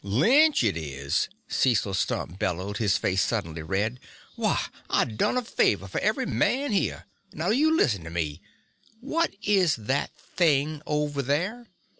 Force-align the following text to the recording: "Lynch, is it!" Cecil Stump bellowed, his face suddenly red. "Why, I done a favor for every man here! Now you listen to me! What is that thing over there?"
"Lynch, 0.03 0.63
is 0.63 1.27
it!" 1.27 1.35
Cecil 1.53 1.93
Stump 1.93 2.39
bellowed, 2.39 2.77
his 2.77 2.97
face 2.97 3.21
suddenly 3.21 3.61
red. 3.61 3.99
"Why, 4.35 4.59
I 4.89 5.05
done 5.05 5.37
a 5.37 5.43
favor 5.43 5.87
for 5.87 6.01
every 6.01 6.25
man 6.25 6.71
here! 6.71 7.05
Now 7.33 7.49
you 7.51 7.77
listen 7.77 8.03
to 8.05 8.09
me! 8.09 8.41
What 8.99 9.35
is 9.43 9.75
that 9.75 10.09
thing 10.17 10.81
over 10.87 11.21
there?" 11.21 11.67